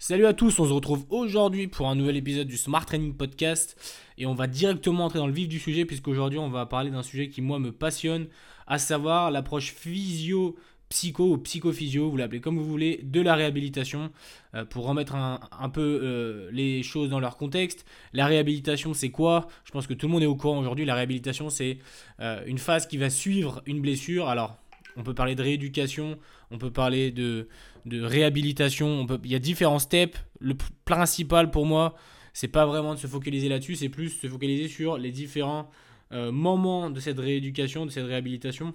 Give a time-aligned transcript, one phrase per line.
[0.00, 3.76] Salut à tous, on se retrouve aujourd'hui pour un nouvel épisode du Smart Training Podcast
[4.16, 7.02] et on va directement entrer dans le vif du sujet puisqu'aujourd'hui on va parler d'un
[7.02, 8.28] sujet qui moi me passionne,
[8.68, 10.54] à savoir l'approche physio
[10.88, 14.12] psycho ou psychophysio, vous l'appelez comme vous voulez, de la réhabilitation.
[14.54, 19.48] Euh, pour remettre un, peu euh, les choses dans leur contexte, la réhabilitation c'est quoi?
[19.64, 21.78] Je pense que tout le monde est au courant aujourd'hui, la réhabilitation c'est
[22.20, 24.28] euh, une phase qui va suivre une blessure.
[24.28, 24.58] Alors
[24.96, 26.18] on peut parler de rééducation,
[26.50, 27.48] on peut parler de,
[27.92, 30.18] réhabilitation, il y a différents steps.
[30.40, 31.94] Le principal pour moi,
[32.32, 35.70] c'est pas vraiment de se focaliser là-dessus, c'est plus se focaliser sur les différents
[36.12, 38.74] euh, moments de cette rééducation, de cette réhabilitation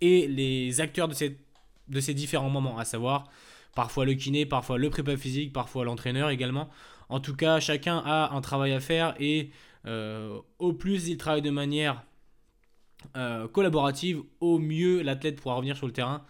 [0.00, 1.14] et les acteurs de,
[1.88, 3.28] de ces différents moments, à savoir
[3.74, 6.68] parfois le kiné, parfois le prépa physique, parfois l'entraîneur également.
[7.08, 9.50] En tout cas, chacun a un travail à faire et
[9.86, 12.04] euh, au plus il travaille de manière
[13.16, 16.24] euh, collaborative, au mieux l'athlète pourra revenir sur le terrain.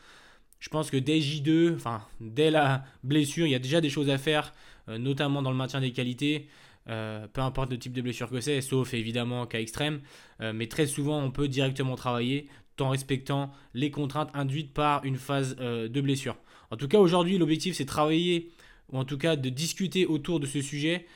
[0.61, 4.11] Je pense que dès J2, enfin dès la blessure, il y a déjà des choses
[4.11, 4.53] à faire,
[4.89, 6.49] euh, notamment dans le maintien des qualités.
[6.89, 10.01] Euh, peu importe le type de blessure que c'est, sauf évidemment cas extrême,
[10.41, 15.17] mais très souvent on peut directement travailler tout en respectant les contraintes induites par une
[15.17, 16.37] phase de blessure.
[16.71, 18.51] En tout cas aujourd'hui l'objectif c'est de travailler,
[18.91, 21.07] ou en tout cas de discuter autour de ce sujet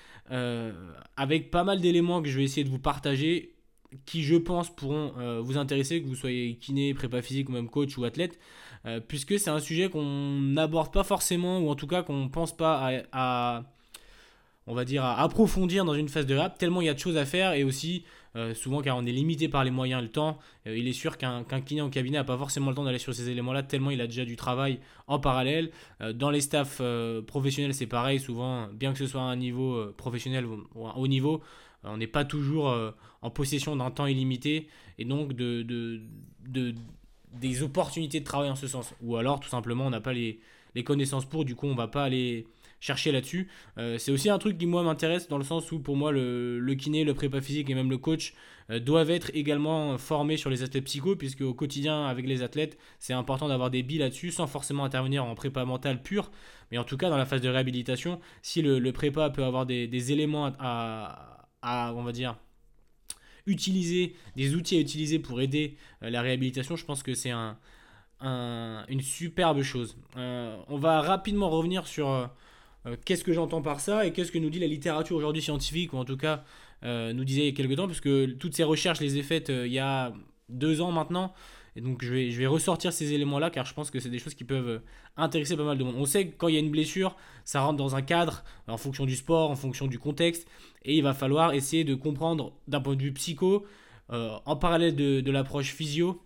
[1.17, 3.54] avec pas mal d'éléments que je vais essayer de vous partager
[4.07, 7.69] qui, je pense, pourront euh, vous intéresser, que vous soyez kiné, prépa physique ou même
[7.69, 8.39] coach ou athlète,
[8.87, 12.29] euh, puisque c'est un sujet qu'on n'aborde pas forcément, ou en tout cas qu'on ne
[12.29, 13.65] pense pas à,
[14.67, 16.99] on va dire, à approfondir dans une phase de rap, tellement il y a de
[16.99, 18.05] choses à faire, et aussi,
[18.37, 21.17] euh, souvent car on est limité par les moyens et le temps, il est sûr
[21.17, 24.01] qu'un kiné en cabinet n'a pas forcément le temps d'aller sur ces éléments-là, tellement il
[24.01, 25.71] a déjà du travail en parallèle.
[26.15, 26.83] dans les staffs
[27.27, 31.07] professionnels, c'est pareil, souvent, bien que ce soit à un niveau professionnel ou un haut
[31.07, 31.43] niveau,
[31.85, 32.75] on n'est pas toujours
[33.25, 36.75] en possession d'un temps illimité et donc de, de,
[37.33, 38.95] des opportunités de travail en ce sens.
[39.01, 40.41] Ou alors, tout simplement, on n'a pas les,
[40.85, 42.47] connaissances pour, du coup, on va pas aller
[42.81, 43.49] chercher là-dessus.
[43.79, 46.59] Euh, c'est aussi un truc qui, moi, m'intéresse dans le sens où, pour moi, le,
[46.61, 48.35] le kiné, le prépa physique et même le coach
[48.71, 52.77] euh, doivent être également formés sur les aspects psycho, puisque au quotidien, avec les athlètes,
[52.99, 56.31] c'est important d'avoir des billes là-dessus, sans forcément intervenir en prépa mentale pure.
[56.71, 59.87] Mais en tout cas, dans la phase de réhabilitation, si le, prépa peut avoir des,
[59.87, 62.37] des éléments à on va dire,
[63.47, 67.57] utiliser, des outils à utiliser pour aider euh, la réhabilitation, je pense que c'est un,
[68.89, 69.97] une superbe chose.
[70.17, 74.39] Euh, on va rapidement revenir sur euh, qu'est-ce que j'entends par ça et qu'est-ce que
[74.39, 76.45] nous dit la littérature aujourd'hui scientifique, ou en tout cas
[76.83, 79.73] nous disait il y a quelques temps, puisque toutes ces recherches les ai faites il
[79.73, 80.13] y a
[80.51, 81.33] deux ans maintenant.
[81.77, 84.45] Et donc je vais, ressortir ces éléments-là car je pense que c'est des choses qui
[84.45, 84.79] peuvent euh,
[85.17, 85.97] intéresser pas mal de monde.
[85.99, 88.77] On sait que quand il y a une blessure, ça rentre dans un cadre en
[88.77, 90.47] fonction du sport, en fonction du contexte.
[90.85, 93.67] Et il va falloir essayer de comprendre d'un point de vue psycho,
[94.11, 96.23] euh, en parallèle de, l'approche physio,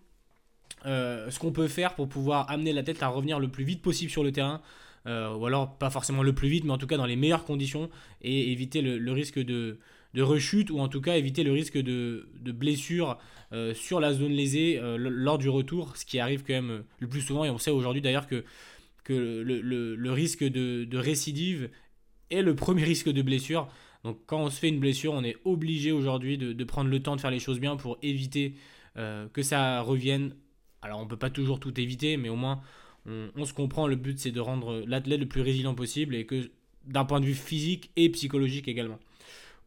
[0.85, 3.81] euh, ce qu'on peut faire pour pouvoir amener la tête à revenir le plus vite
[3.81, 4.61] possible sur le terrain.
[5.05, 7.89] ou alors pas forcément le plus vite, mais en tout cas dans les meilleures conditions
[8.21, 9.79] et éviter le risque de,
[10.13, 13.17] de rechute ou en tout cas éviter le risque de, de blessure
[13.51, 16.81] euh, sur la zone lésée euh, lors du retour, ce qui arrive quand même euh,
[16.99, 18.43] le plus souvent et on sait aujourd'hui d'ailleurs que,
[19.07, 21.71] le, risque de, récidive
[22.29, 23.67] est le premier risque de blessure.
[24.03, 27.15] Donc quand on se fait une blessure, on est obligé aujourd'hui de, prendre le temps
[27.15, 28.53] de faire les choses bien pour éviter
[28.95, 30.35] que ça revienne.
[30.83, 32.61] Alors on ne peut pas toujours tout éviter, mais au moins
[33.07, 33.87] on, on se comprend.
[33.87, 36.51] Le but c'est de rendre l'athlète le plus résilient possible et que
[36.85, 38.99] d'un point de vue physique et psychologique également.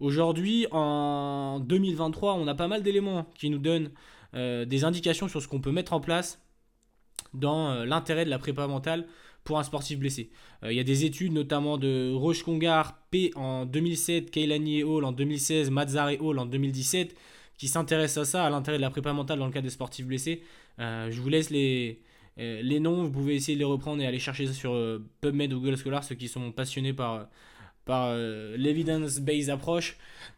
[0.03, 3.93] Aujourd'hui, en 2023, on a pas mal d'éléments qui nous donnent
[4.35, 6.43] euh, des indications sur ce qu'on peut mettre en place
[7.35, 9.07] dans euh, l'intérêt de la prépa mentale
[9.45, 10.33] pour un sportif blessé.
[10.65, 14.83] Euh, il y a des études notamment de Roche Congar, P en 2007, Keilani et
[14.83, 17.15] Hall en 2016, Mazar et Hall en 2017
[17.57, 20.07] qui s'intéressent à ça, à l'intérêt de la prépa mentale dans le cas des sportifs
[20.07, 20.43] blessés.
[20.81, 22.03] je vous laisse les,
[22.39, 24.73] les noms, vous pouvez essayer de les reprendre et aller chercher ça sur
[25.21, 27.29] PubMed ou Google Scholar, ceux qui sont passionnés par
[27.85, 29.97] par euh, l'evidence-based approach,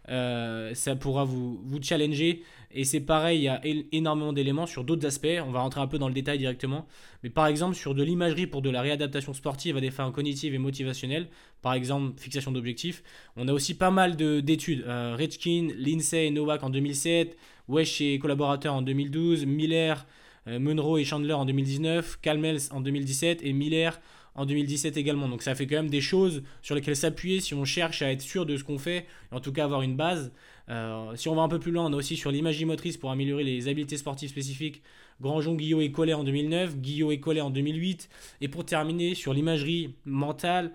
[0.09, 2.43] euh, ça pourra vous, vous challenger.
[2.77, 3.61] Et c'est pareil, il y a
[3.93, 5.41] énormément d'éléments sur d'autres aspects.
[5.47, 6.87] On va rentrer un peu dans le détail directement.
[7.23, 10.55] Mais par exemple, sur de l'imagerie pour de la réadaptation sportive à des fins cognitives
[10.55, 11.29] et motivationnelles,
[11.63, 13.05] par exemple, fixation d'objectifs,
[13.37, 14.85] on a aussi pas mal d'études.
[14.87, 17.37] Euh, Richkin, Lindsay et Novak en 2007,
[17.69, 20.05] Wesh et collaborateurs en 2012, Miller,
[20.47, 23.99] Munro et Chandler en 2019, Calmels en 2017 et Miller
[24.35, 25.29] en 2017 également.
[25.29, 28.23] Donc ça fait quand même des choses sur lesquelles s'appuyer si on cherche à être
[28.23, 30.33] sûr de ce qu'on fait, en tout cas avoir une base.
[30.69, 33.11] Euh, si on va un peu plus loin, on a aussi sur l'imagerie motrice pour
[33.11, 34.83] améliorer les habiletés sportives spécifiques,
[35.21, 38.09] Grandjean, Guillot et Collet en 2009, Guillot et Collet en 2008.
[38.41, 40.73] Et pour terminer, sur l'imagerie mentale,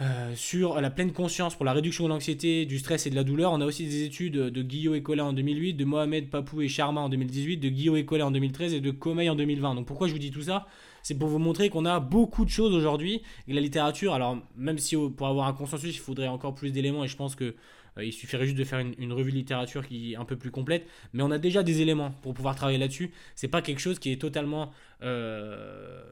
[0.00, 3.24] euh, sur la pleine conscience pour la réduction de l'anxiété, du stress et de la
[3.24, 3.52] douleur.
[3.52, 6.68] On a aussi des études de Guillot et Collet en 2008, de Mohamed Papou et
[6.68, 9.76] Sharma en 2018, de Guillot et Collet en 2013 et de Comey en 2020.
[9.76, 10.66] Donc pourquoi je vous dis tout ça?
[11.04, 13.22] C'est pour vous montrer qu'on a beaucoup de choses aujourd'hui.
[13.46, 17.04] Et la littérature, alors même si pour avoir un consensus, il faudrait encore plus d'éléments,
[17.04, 17.54] et je pense que
[17.98, 20.50] euh, il suffirait juste de faire une, revue de littérature qui est un peu plus
[20.50, 23.12] complète, mais on a déjà des éléments pour pouvoir travailler là-dessus.
[23.34, 24.72] C'est pas quelque chose qui est totalement
[25.02, 26.02] euh,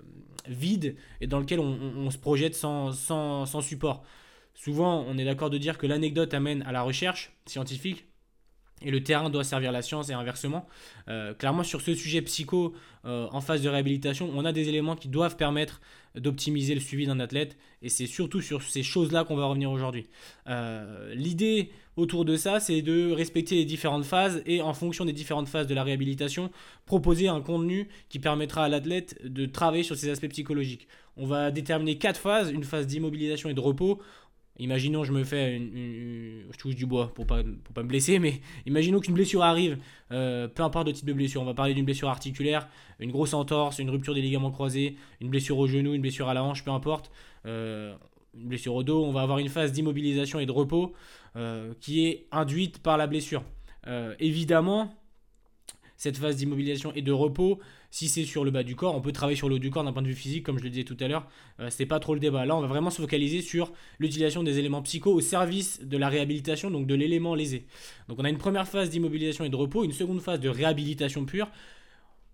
[0.47, 4.05] vide et dans lequel on, se projette sans, sans support.
[4.55, 8.05] Souvent, on est d'accord de dire que l'anecdote amène à la recherche scientifique,
[8.85, 10.67] et le terrain doit servir la science et inversement.
[11.09, 12.75] Euh, clairement, sur ce sujet psycho,
[13.05, 15.81] euh, en phase de réhabilitation, on a des éléments qui doivent permettre
[16.15, 20.07] d'optimiser le suivi d'un athlète, et c'est surtout sur ces choses-là qu'on va revenir aujourd'hui.
[20.47, 25.13] Euh, l'idée autour de ça, c'est de respecter les différentes phases, et en fonction des
[25.13, 26.51] différentes phases de la réhabilitation,
[26.85, 30.87] proposer un contenu qui permettra à l'athlète de travailler sur ses aspects psychologiques.
[31.17, 34.01] On va déterminer quatre phases, une phase d'immobilisation et de repos,
[34.59, 37.43] Imaginons, je me fais une, je touche du bois pour pas,
[37.75, 39.79] pas me blesser, mais imaginons qu'une blessure arrive,
[40.11, 41.41] euh, peu importe le type de blessure.
[41.41, 42.69] On va parler d'une blessure articulaire,
[43.01, 46.35] une grosse entorse, une rupture des ligaments croisés, une blessure au genou, une blessure à
[46.35, 47.11] la hanche, peu importe.
[47.47, 47.95] Euh,
[48.35, 50.93] une blessure au dos, on va avoir une phase d'immobilisation et de repos
[51.37, 53.43] euh, qui est induite par la blessure.
[54.21, 54.95] évidemment,
[55.97, 57.59] cette phase d'immobilisation et de repos,
[57.93, 59.85] si c'est sur le bas du corps, on peut travailler sur le haut du corps
[59.85, 61.29] d'un point de vue physique, comme je le disais tout à l'heure.
[61.61, 62.47] Euh, c'est pas trop le débat.
[62.47, 66.09] Là, on va vraiment se focaliser sur l'utilisation des éléments psycho au service de la
[66.09, 67.67] réhabilitation, donc de l'élément lésé.
[68.09, 71.27] Donc, on a une première phase d'immobilisation et de repos, une seconde phase de réhabilitation
[71.27, 71.51] pure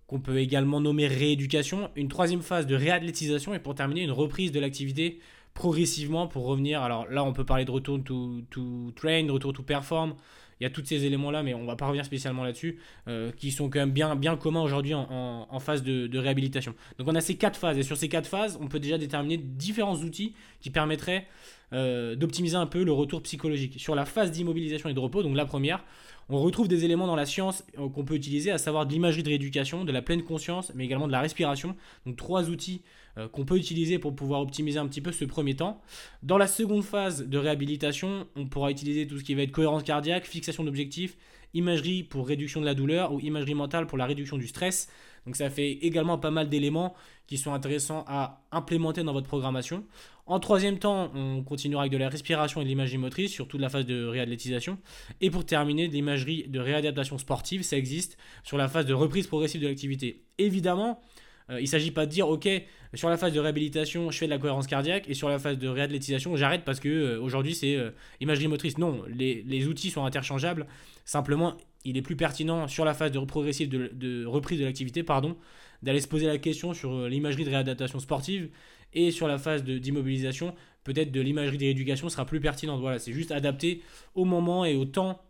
[0.07, 4.53] qu'on peut également nommer rééducation, une troisième phase de réathlétisation et pour terminer une reprise
[4.53, 5.19] de l'activité
[5.55, 6.83] progressivement pour revenir.
[6.83, 10.15] Alors là, on peut parler de retour to, to train, de retour to perform,
[10.61, 13.51] il y a tous ces éléments-là, mais on va pas revenir spécialement là-dessus, euh, qui
[13.51, 16.75] sont quand même bien, bien communs aujourd'hui en, phase de, réhabilitation.
[16.99, 19.37] Donc on a ces quatre phases, et sur ces quatre phases, on peut déjà déterminer
[19.37, 21.27] différents outils qui permettraient
[21.73, 23.75] euh, d'optimiser un peu le retour psychologique.
[23.79, 25.85] Sur la phase d'immobilisation et de repos, donc la première,
[26.29, 29.23] on retrouve des éléments dans la science euh, qu'on peut utiliser, à savoir de l'imagerie
[29.23, 31.75] de rééducation, de la pleine conscience, mais également de la respiration.
[32.05, 32.83] Donc trois outils
[33.17, 35.81] euh, qu'on peut utiliser pour pouvoir optimiser un petit peu ce premier temps.
[36.23, 39.83] Dans la seconde phase de réhabilitation, on pourra utiliser tout ce qui va être cohérence
[39.83, 41.17] cardiaque, fixation d'objectifs,
[41.55, 44.89] imagerie pour réduction de la douleur ou imagerie mentale pour la réduction du stress.
[45.27, 46.95] Donc ça fait également pas mal d'éléments
[47.27, 49.85] qui sont intéressants à implémenter dans votre programmation.
[50.27, 53.61] En troisième temps, on continuera avec de la respiration et de l'imagerie motrice sur toute
[53.61, 54.79] la phase de réathlétisation.
[55.23, 59.27] Et pour terminer, de l'imagerie de réadaptation sportive, ça existe sur la phase de reprise
[59.27, 60.25] progressive de l'activité.
[60.37, 61.01] Évidemment,
[61.51, 62.49] il ne s'agit pas de dire, ok,
[62.95, 65.59] sur la phase de réhabilitation, je fais de la cohérence cardiaque, et sur la phase
[65.59, 67.91] de réathlétisation, j'arrête parce que euh, aujourd'hui c'est euh,
[68.21, 68.79] imagerie motrice.
[68.79, 70.67] Non, les, outils sont interchangeables.
[71.05, 75.37] Simplement, il est plus pertinent sur la phase de progressive de, reprise de l'activité, pardon,
[75.83, 78.51] d'aller se poser la question sur l'imagerie de réadaptation sportive
[78.95, 80.55] et sur la phase d'immobilisation,
[80.85, 82.81] peut-être de l'imagerie de rééducation sera plus pertinente.
[82.81, 83.83] Voilà, c'est juste adapté
[84.15, 85.23] au moment et au temps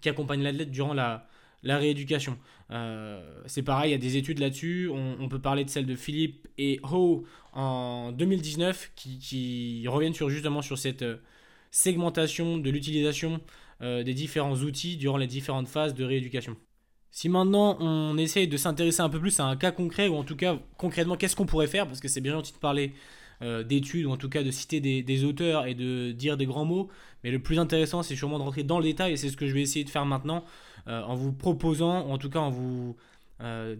[0.00, 1.28] qui accompagne l'athlète durant la,
[1.62, 2.38] la rééducation.
[2.70, 4.90] Euh, c'est pareil, il y a des études là-dessus.
[4.92, 10.62] On, peut parler de celle de Philippe et Ho en 2019 qui, reviennent sur, justement
[10.62, 11.16] sur cette euh,
[11.70, 13.40] segmentation de l'utilisation
[13.82, 16.56] euh, des différents outils durant les différentes phases de rééducation.
[17.10, 20.24] Si maintenant on essaye de s'intéresser un peu plus à un cas concret, ou en
[20.24, 22.92] tout cas concrètement qu'est-ce qu'on pourrait faire, parce que c'est bien gentil de parler
[23.40, 26.88] d'études, ou en tout cas de citer des, auteurs et de dire des grands mots,
[27.24, 29.46] mais le plus intéressant c'est sûrement de rentrer dans le détail, et c'est ce que
[29.46, 30.44] je vais essayer de faire maintenant,
[30.88, 32.96] euh, en vous proposant, ou en tout cas en vous,
[33.40, 33.76] euh,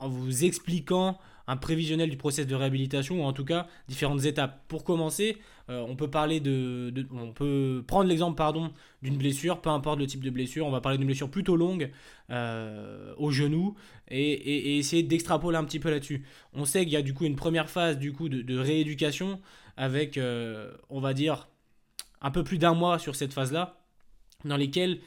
[0.00, 4.64] en vous expliquant un prévisionnel du process de réhabilitation ou en tout cas différentes étapes.
[4.66, 5.36] Pour commencer,
[5.70, 8.72] euh, on peut parler de, on peut prendre l'exemple pardon
[9.02, 10.66] d'une blessure, peu importe le type de blessure.
[10.66, 11.92] On va parler d'une blessure plutôt longue
[12.28, 13.76] au genou
[14.08, 16.24] et, essayer d'extrapoler un petit peu là-dessus.
[16.54, 19.40] On sait qu'il y a du coup une première phase du coup de, rééducation
[19.76, 20.18] avec,
[20.90, 21.46] on va dire,
[22.20, 23.78] un peu plus d'un mois sur cette phase-là,
[24.44, 24.98] dans lesquelles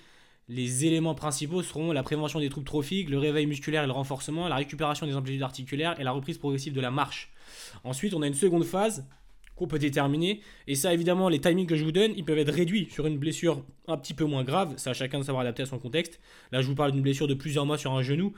[0.50, 4.48] les éléments principaux seront la prévention des troubles trophiques, le réveil musculaire et le renforcement,
[4.48, 7.32] la récupération des amplitudes articulaires et la reprise progressive de la marche.
[7.84, 9.06] Ensuite, on a une seconde phase
[9.56, 10.42] qu'on peut déterminer.
[10.68, 13.18] Et ça, évidemment, les timings que je vous donne, ils peuvent être réduits sur une
[13.18, 14.74] blessure un petit peu moins grave.
[14.78, 16.20] Ça, chacun de savoir adapter à son contexte.
[16.52, 18.34] Là, je vous parle d'une blessure de plusieurs mois sur un genou.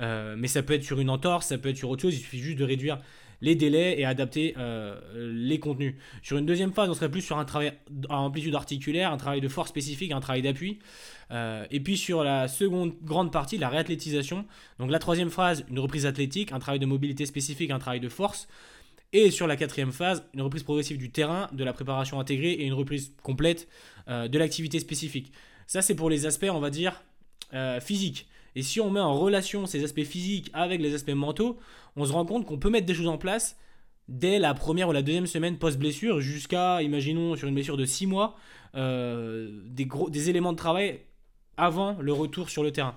[0.00, 2.14] Euh, mais ça peut être sur une entorse, ça peut être sur autre chose.
[2.14, 2.98] Il suffit juste de réduire
[3.44, 5.94] les délais et adapter euh, les contenus.
[6.22, 7.74] Sur une deuxième phase, on serait plus sur un travail
[8.08, 10.78] à amplitude articulaire, un travail de force spécifique, un travail d'appui.
[11.30, 14.46] Euh, et puis sur la seconde grande partie, la réathlétisation.
[14.78, 18.08] Donc la troisième phase, une reprise athlétique, un travail de mobilité spécifique, un travail de
[18.08, 18.48] force.
[19.12, 22.64] Et sur la quatrième phase, une reprise progressive du terrain, de la préparation intégrée et
[22.64, 23.68] une reprise complète
[24.08, 25.32] euh, de l'activité spécifique.
[25.66, 27.02] Ça, c'est pour les aspects, on va dire,
[27.80, 28.26] physiques.
[28.56, 31.58] Et si on met en relation ces aspects physiques avec les aspects mentaux,
[31.96, 33.56] on se rend compte qu'on peut mettre des choses en place
[34.08, 38.06] dès la première ou la deuxième semaine post-blessure jusqu'à, imaginons, sur une blessure de 6
[38.06, 38.36] mois,
[38.74, 41.00] euh, des, gros, des éléments de travail
[41.56, 42.96] avant le retour sur le terrain.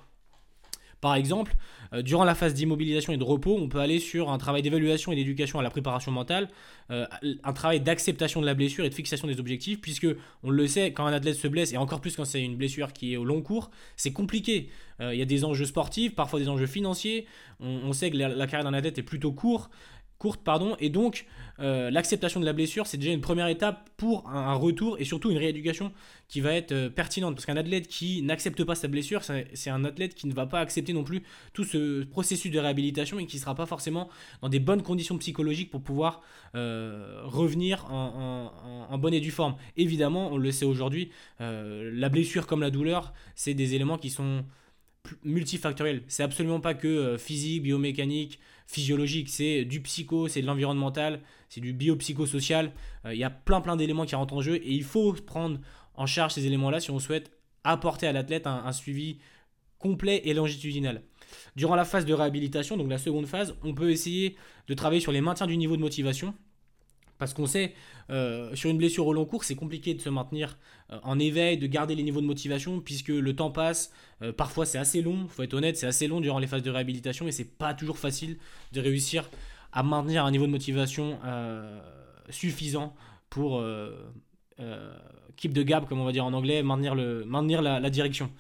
[1.01, 1.55] Par exemple,
[1.93, 5.11] euh, durant la phase d'immobilisation et de repos, on peut aller sur un travail d'évaluation
[5.11, 6.49] et d'éducation à la préparation mentale,
[6.91, 7.05] euh,
[7.43, 10.07] un travail d'acceptation de la blessure et de fixation des objectifs, puisque
[10.43, 12.93] on le sait, quand un athlète se blesse, et encore plus quand c'est une blessure
[12.93, 14.69] qui est au long cours, c'est compliqué.
[14.99, 17.27] Euh, il y a des enjeux sportifs, parfois des enjeux financiers.
[17.59, 19.71] On, sait que la, la carrière d'un athlète est plutôt courte
[20.17, 20.75] courte pardon.
[20.79, 21.25] Et donc
[21.59, 25.31] euh, l'acceptation de la blessure c'est déjà une première étape pour un, retour et surtout
[25.31, 25.91] une rééducation
[26.27, 27.36] qui va être euh, pertinente.
[27.36, 30.59] Parce qu'un athlète qui n'accepte pas sa blessure c'est un athlète qui ne va pas
[30.59, 34.09] accepter non plus tout ce processus de réhabilitation et qui ne sera pas forcément
[34.41, 36.21] dans des bonnes conditions psychologiques pour pouvoir
[36.55, 38.51] euh, revenir en,
[38.89, 39.55] en, bonne et due forme.
[39.75, 44.43] Évidemment on le sait aujourd'hui la blessure comme la douleur c'est des éléments qui sont
[45.23, 51.61] multifactoriels c'est absolument pas que physique biomécanique physiologique, c'est du psycho, c'est de l'environnemental, c'est
[51.61, 52.73] du biopsychosocial.
[53.05, 55.59] Euh, il y a plein plein d'éléments qui rentrent en jeu et il faut prendre
[55.95, 57.31] en charge ces éléments-là si on souhaite
[57.63, 59.19] apporter à l'athlète un, suivi
[59.79, 61.01] complet et longitudinal.
[61.55, 64.35] Durant la phase de réhabilitation, donc la seconde phase, on peut essayer
[64.67, 66.33] de travailler sur les maintiens du niveau de motivation.
[67.17, 67.74] Parce qu'on sait,
[68.09, 70.57] euh, sur une blessure au long cours, c'est compliqué de se maintenir
[70.91, 73.91] euh, en éveil, de garder les niveaux de motivation, puisque le temps passe.
[74.21, 76.69] Euh, parfois, c'est assez long, faut être honnête, c'est assez long durant les phases de
[76.69, 78.38] réhabilitation, et c'est pas toujours facile
[78.71, 79.29] de réussir
[79.74, 81.19] à maintenir un niveau de motivation
[82.29, 82.95] suffisant
[83.29, 83.62] pour
[85.36, 88.31] keep the gap, comme on va dire en anglais, maintenir, la, direction.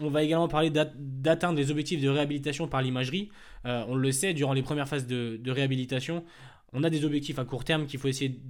[0.00, 3.30] On va également parler d'atteindre les objectifs de réhabilitation par l'imagerie.
[3.64, 6.24] on le sait, durant les premières phases de réhabilitation,
[6.72, 8.40] on a des objectifs à court terme qu'il faut essayer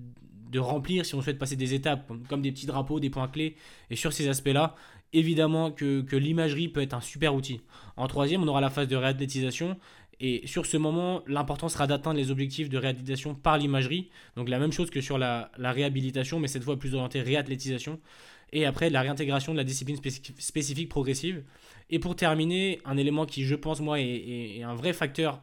[0.53, 3.57] de remplir si on souhaite passer des étapes comme, des petits drapeaux, des points clés.
[3.91, 4.77] Et sur ces aspects-là,
[5.13, 7.63] évidemment que, l'imagerie peut être un super outil.
[7.97, 9.79] En troisième, on aura la phase de réathlétisation.
[10.21, 14.11] Et sur ce moment, l'important sera d'atteindre les objectifs de réathlétisation par l'imagerie.
[14.37, 17.99] Donc la même chose que sur la, réhabilitation, mais cette fois plus orientée réathlétisation.
[18.53, 21.43] Et après, la réintégration de la discipline spécifique progressive.
[21.89, 25.43] Et pour terminer, un élément qui, je pense, moi, est un vrai facteur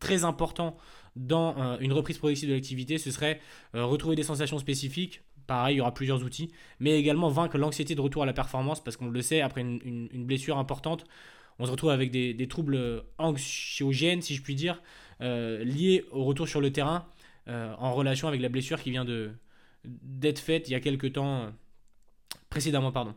[0.00, 0.76] très important
[1.16, 3.40] dans euh, une reprise progressive de l'activité, ce serait
[3.74, 5.22] euh, retrouver des sensations spécifiques.
[5.46, 8.82] Pareil, il y aura plusieurs outils, mais également vaincre l'anxiété de retour à la performance,
[8.82, 11.04] parce qu'on le sait, après une, blessure importante,
[11.58, 14.80] on se retrouve avec des, troubles anxiogènes, si je puis dire,
[15.20, 17.06] euh, liés au retour sur le terrain,
[17.48, 19.04] en relation avec la blessure qui vient
[19.84, 21.50] d'être faite il y a quelques temps
[22.50, 22.92] précédemment.
[22.92, 23.16] Pardon.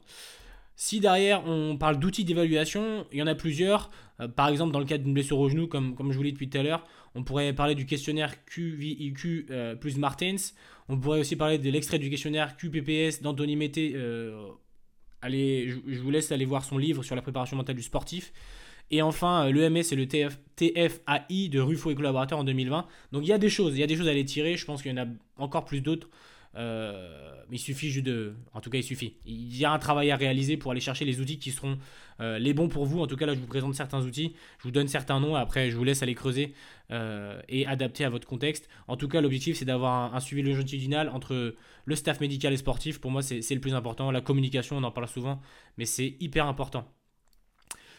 [0.75, 3.91] Si derrière on parle d'outils d'évaluation, il y en a plusieurs.
[4.35, 6.33] Par exemple, dans le cas d'une blessure au genou, comme, comme je vous l'ai dit
[6.33, 10.53] depuis tout à l'heure, on pourrait parler du questionnaire QVIQ euh, plus Martens.
[10.89, 13.93] On pourrait aussi parler de l'extrait du questionnaire QPPS d'Anthony Mété.
[13.95, 14.49] Euh,
[15.21, 18.33] allez, je, vous laisse aller voir son livre sur la préparation mentale du sportif.
[18.91, 22.85] Et enfin, l'EMS et le TF, TFAI de Ruffo et collaborateurs en 2020.
[23.13, 24.57] Donc il y a des choses, il y a des choses à les tirer.
[24.57, 25.07] Je pense qu'il y en a
[25.37, 26.09] encore plus d'autres.
[26.55, 28.35] Euh, il suffit juste de.
[28.53, 29.15] En tout cas, il suffit.
[29.25, 31.77] Il y a un travail à réaliser pour aller chercher les outils qui seront
[32.19, 33.01] euh, les bons pour vous.
[33.01, 34.35] En tout cas, là, je vous présente certains outils.
[34.59, 35.35] Je vous donne certains noms.
[35.35, 36.53] Après, je vous laisse aller creuser
[36.91, 38.69] euh, et adapter à votre contexte.
[38.87, 41.55] En tout cas, l'objectif, c'est d'avoir un, suivi longitudinal entre
[41.85, 42.99] le staff médical et sportif.
[42.99, 44.11] Pour moi, c'est le plus important.
[44.11, 45.41] La communication, on en parle souvent,
[45.77, 46.91] mais c'est hyper important.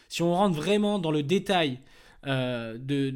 [0.09, 1.79] Si on rentre vraiment dans le détail
[2.23, 3.13] de,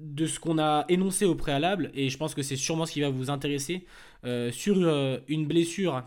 [0.00, 3.00] de ce qu'on a énoncé au préalable, et je pense que c'est sûrement ce qui
[3.00, 3.86] va vous intéresser,
[4.24, 6.02] euh, sur euh, une blessure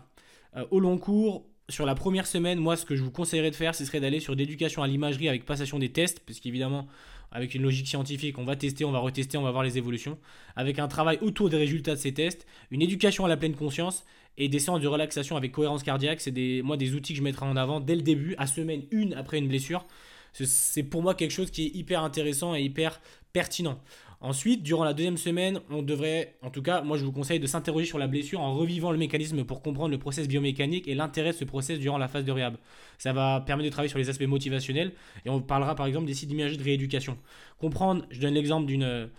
[0.56, 3.56] euh, au long cours, sur la première semaine, moi ce que je vous conseillerais de
[3.56, 6.86] faire, ce serait d'aller sur d'éducation à l'imagerie avec passation des tests, parce qu'évidemment,
[7.32, 10.18] avec une logique scientifique, on va tester, on va retester, on va voir les évolutions,
[10.56, 14.04] avec un travail autour des résultats de ces tests, une éducation à la pleine conscience
[14.36, 17.46] et des séances de relaxation avec cohérence cardiaque, c'est moi des outils que je mettrai
[17.46, 19.86] en avant dès le début, à semaine 1 après une blessure.
[20.32, 23.00] C'est pour moi quelque chose qui est hyper intéressant et hyper
[23.32, 23.80] pertinent.
[24.24, 27.46] Ensuite, durant la deuxième semaine, on devrait, en tout cas, moi je vous conseille de
[27.46, 31.32] s'interroger sur la blessure en revivant le mécanisme pour comprendre le process biomécanique et l'intérêt
[31.32, 32.56] de ce process durant la phase de réhab.
[32.96, 34.92] Ça va permettre de travailler sur les aspects motivationnels
[35.26, 37.18] et on parlera par exemple des sites d'imagerie de rééducation.
[37.58, 39.10] Comprendre, je donne l'exemple d'une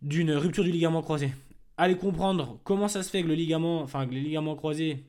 [0.00, 1.32] d'une rupture du ligament croisé.
[1.76, 5.04] Allez comprendre comment ça se fait que le ligament, enfin les ligaments croisés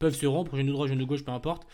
[0.00, 1.68] peuvent se rompre, genou droit, genou gauche, peu importe.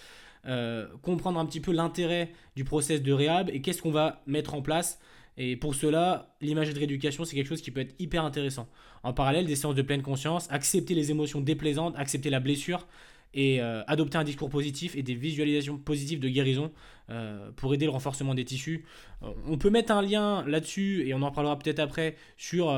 [0.44, 4.52] Euh, comprendre un petit peu l'intérêt du process de réhab et qu'est-ce qu'on va mettre
[4.54, 5.00] en place
[5.36, 8.68] et pour cela, l'image de rééducation, c'est quelque chose qui peut être hyper intéressant.
[9.02, 12.86] En parallèle, des séances de pleine conscience, accepter les émotions déplaisantes, accepter la blessure
[13.34, 16.70] et euh, adopter un discours positif et des visualisations positives de guérison
[17.08, 18.84] euh, pour aider le renforcement des tissus.
[19.22, 22.70] Euh, on peut mettre un lien là-dessus, et on en parlera peut-être après, sur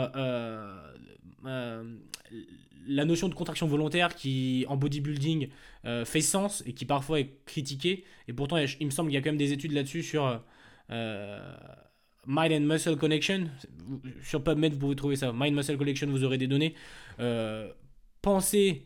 [2.87, 5.49] la notion de contraction volontaire qui, en bodybuilding,
[6.05, 8.05] fait sens et qui parfois est critiquée.
[8.29, 10.41] Et pourtant, il me semble qu'il y a quand même des études là-dessus sur
[12.27, 13.49] Mind and Muscle Connection.
[14.23, 15.33] Sur PubMed, vous pouvez trouver ça.
[15.35, 16.75] Mind Muscle Collection, vous aurez des données.
[17.21, 17.71] Euh,
[18.23, 18.83] pensez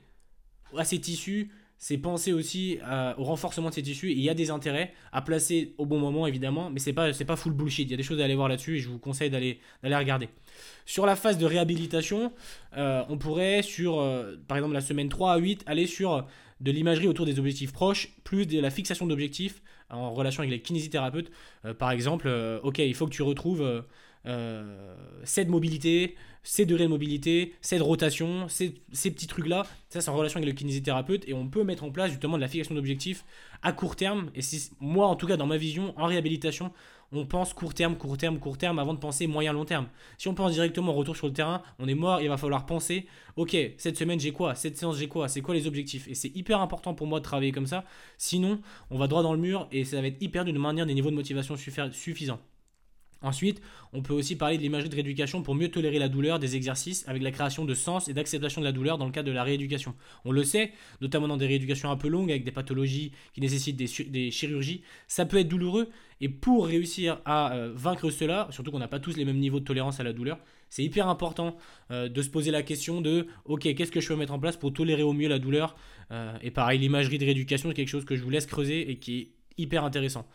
[0.76, 2.78] à ces tissus, c'est penser aussi
[3.16, 4.10] au renforcement de ces tissus.
[4.10, 7.36] il y a des intérêts à placer au bon moment, évidemment, mais c'est pas, pas
[7.36, 7.88] full bullshit.
[7.88, 10.28] Il y a des choses à aller voir là-dessus et je vous conseille d'aller regarder.
[10.84, 12.32] Sur la phase de réhabilitation,
[12.76, 16.26] euh, on pourrait, sur euh, par exemple la semaine 3 à 8, aller sur
[16.60, 20.62] de l'imagerie autour des objectifs proches, plus de la fixation d'objectifs en relation avec les
[20.62, 21.30] kinésithérapeutes.
[21.64, 22.28] Euh, par exemple,
[22.62, 23.84] ok, il faut que tu retrouves
[25.24, 26.16] cette mobilité,
[26.48, 29.66] ces degrés de mobilité, cette rotation, ces, ces petits trucs-là.
[29.90, 32.40] Ça, c'est en relation avec le kinésithérapeute et on peut mettre en place justement de
[32.40, 33.26] la fixation d'objectifs
[33.62, 34.30] à court terme.
[34.34, 36.72] Et si, moi, en tout cas, dans ma vision, en réhabilitation,
[37.12, 39.88] on pense court terme, court terme, court terme avant de penser moyen, long terme.
[40.16, 42.64] Si on pense directement au retour sur le terrain, on est mort, il va falloir
[42.64, 46.08] penser, ok, cette semaine j'ai quoi, cette séance j'ai quoi, c'est quoi les objectifs?
[46.08, 47.84] Et c'est hyper important pour moi de travailler comme ça,
[48.16, 48.58] sinon
[48.90, 50.94] on va droit dans le mur et ça va être hyper dur de maintenir des
[50.94, 52.40] niveaux de motivation suffisants.
[53.20, 53.60] Ensuite,
[53.92, 57.04] on peut aussi parler de l'imagerie de rééducation pour mieux tolérer la douleur des exercices
[57.08, 59.42] avec la création de sens et d'acceptation de la douleur dans le cadre de la
[59.42, 59.94] rééducation.
[60.24, 63.76] On le sait, notamment dans des rééducations un peu longues avec des pathologies qui nécessitent
[63.76, 65.88] des, chirurgies, ça peut être douloureux
[66.20, 69.60] et pour réussir à euh, vaincre cela, surtout qu'on n'a pas tous les mêmes niveaux
[69.60, 71.56] de tolérance à la douleur, c'est hyper important
[71.90, 74.56] euh, de se poser la question de ok, qu'est-ce que je peux mettre en place
[74.56, 75.76] pour tolérer au mieux la douleur
[76.10, 78.96] euh, Et pareil, l'imagerie de rééducation, c'est quelque chose que je vous laisse creuser et
[78.96, 80.26] qui est hyper intéressant.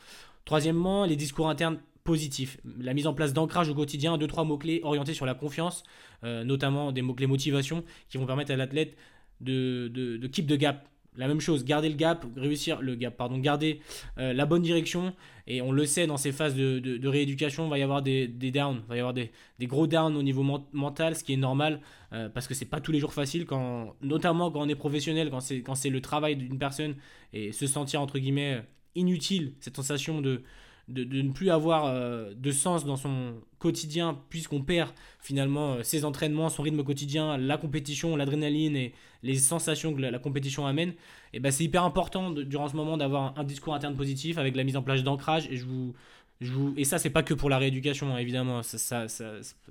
[0.46, 2.58] Troisièmement, les discours internes positif.
[2.80, 5.84] La mise en place d'ancrage au quotidien, deux, trois mots-clés orientés sur la confiance,
[6.24, 8.96] euh, notamment des mots-clés motivation, qui vont permettre à l'athlète
[9.42, 10.88] de, de, keep de gap.
[11.16, 13.82] La même chose, garder le gap, réussir le gap, pardon, garder
[14.18, 15.14] euh, la bonne direction.
[15.46, 18.28] Et on le sait, dans ces phases de, de, rééducation, il va y avoir des,
[18.28, 21.34] des downs, il va y avoir des, des, gros downs au niveau mental, ce qui
[21.34, 21.82] est normal,
[22.14, 25.30] euh, parce que c'est pas tous les jours facile, quand, notamment quand on est professionnel,
[25.30, 26.96] quand c'est, quand c'est le travail d'une personne,
[27.32, 28.64] et se sentir, entre guillemets,
[28.96, 30.42] inutile, cette sensation de,
[30.88, 36.04] de, ne plus avoir euh, de sens dans son quotidien puisqu'on perd finalement euh, ses
[36.04, 40.96] entraînements, son rythme quotidien, la compétition, l'adrénaline et les sensations que la, compétition amène, et
[41.34, 44.64] eh ben c'est hyper important durant ce moment d'avoir un, discours interne positif avec la
[44.64, 45.48] mise en place d'ancrage.
[45.50, 45.94] Et je vous,
[46.42, 49.08] je vous, et ça c'est pas que pour la rééducation hein, évidemment, ça,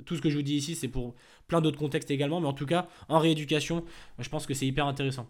[0.07, 1.15] tout ce que je vous dis ici c'est pour
[1.47, 3.85] plein d'autres contextes également, mais en tout cas en rééducation,
[4.19, 5.29] je pense que c'est hyper intéressant.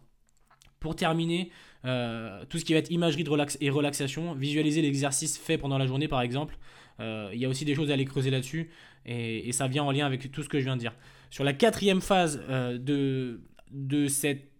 [0.82, 1.50] Pour terminer,
[1.84, 5.78] euh, tout ce qui va être imagerie de relax et relaxation, visualiser l'exercice fait pendant
[5.78, 6.58] la journée par exemple.
[7.00, 8.70] Euh, il y a aussi des choses à aller creuser là-dessus
[9.06, 10.94] et, ça vient en lien avec tout ce que je viens de dire.
[11.30, 13.40] Sur la quatrième phase euh, de,
[13.70, 14.50] de cette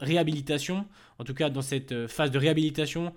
[0.00, 0.86] réhabilitation,
[1.18, 3.12] en tout cas dans cette phase de réhabilitation,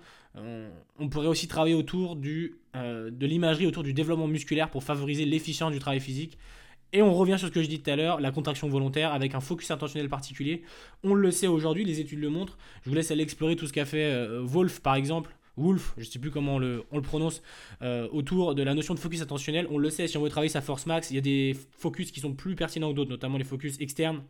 [1.00, 5.72] on, pourrait aussi travailler autour du, de l'imagerie, autour du développement musculaire pour favoriser l'efficience
[5.72, 6.38] du travail physique.
[6.92, 9.34] Et on revient sur ce que je dis tout à l'heure, la contraction volontaire avec
[9.34, 10.62] un focus intentionnel particulier.
[11.02, 12.56] On le sait aujourd'hui, les études le montrent.
[12.82, 15.36] Je vous laisse aller explorer tout ce qu'a fait euh, Wolf par exemple.
[15.58, 17.42] Wolf, je ne sais plus comment on le, prononce,
[17.82, 19.66] euh, autour de la notion de focus intentionnel.
[19.70, 22.10] On le sait, si on veut travailler sa force max, il y a des focus
[22.10, 24.22] qui sont plus pertinents que d'autres, notamment les focus externes.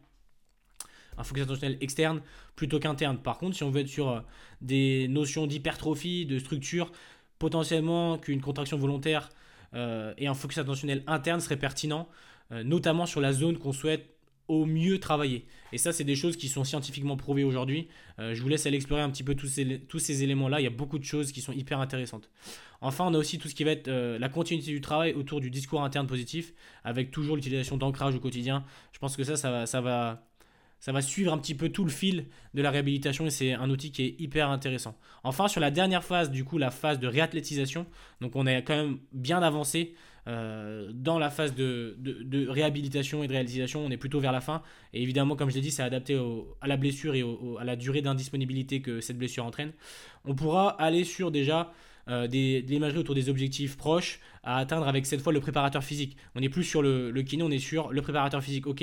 [1.17, 2.23] Un focus intentionnel externe
[2.57, 3.19] plutôt qu'interne.
[3.19, 4.21] Par contre, si on veut être sur euh,
[4.63, 6.91] des notions d'hypertrophie, de structure,
[7.39, 9.29] potentiellement qu'une contraction volontaire
[10.17, 12.09] et un focus intentionnel interne serait pertinent.
[12.51, 15.45] Euh, notamment sur la zone qu'on souhaite au mieux travailler.
[15.73, 17.89] Et ça, c'est des choses qui sont scientifiquement prouvées aujourd'hui.
[18.19, 20.61] Euh, je vous laisse aller explorer un petit peu tous ces, éléments-là.
[20.61, 22.31] Il y a beaucoup de choses qui sont hyper intéressantes.
[22.81, 25.41] Enfin, on a aussi tout ce qui va être euh, la continuité du travail autour
[25.41, 28.65] du discours interne positif, avec toujours l'utilisation d'ancrage au quotidien.
[28.93, 30.25] Je pense que ça, ça va, ça va
[30.81, 33.69] ça va suivre un petit peu tout le fil de la réhabilitation et c'est un
[33.69, 34.97] outil qui est hyper intéressant.
[35.25, 37.87] Enfin, sur la dernière phase, du coup, la phase de réathlétisation,
[38.21, 39.97] donc on est quand même bien avancé
[40.29, 41.97] euh, dans la phase de,
[42.49, 44.63] réhabilitation et de réalisation, on est plutôt vers la fin.
[44.93, 46.21] Et évidemment, comme je l'ai dit, c'est adapté
[46.61, 47.25] à la blessure et
[47.59, 49.73] à la durée d'indisponibilité que cette blessure entraîne.
[50.25, 51.73] On pourra aller sur déjà
[52.09, 56.17] des, de l'imagerie autour des objectifs proches à atteindre avec cette fois le préparateur physique.
[56.35, 58.67] On n'est plus sur le, le, kiné, on est sur le préparateur physique.
[58.67, 58.83] Ok,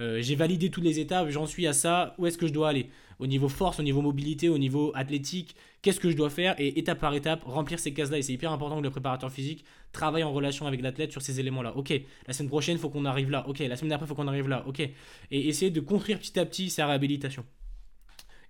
[0.00, 2.68] euh, j'ai validé toutes les étapes, j'en suis à ça, où est-ce que je dois
[2.68, 2.88] aller?
[3.20, 6.56] Au niveau force, au niveau mobilité, au niveau athlétique, qu'est-ce que je dois faire?
[6.58, 8.18] Et étape par étape, remplir ces cases-là.
[8.18, 11.38] Et c'est hyper important que le préparateur physique travaille en relation avec l'athlète sur ces
[11.38, 11.76] éléments-là.
[11.76, 11.92] Ok,
[12.26, 13.48] la semaine prochaine, il faut qu'on arrive là.
[13.48, 14.64] Ok, la semaine d'après, il faut qu'on arrive là.
[14.66, 14.92] Ok, et
[15.30, 17.44] essayer de construire petit à petit sa réhabilitation.